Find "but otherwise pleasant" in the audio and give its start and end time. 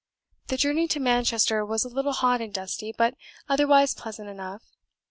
2.91-4.29